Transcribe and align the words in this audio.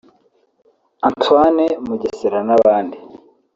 Antoine 1.09 1.65
Mugesera 1.85 2.39
n’abandi 2.47 2.97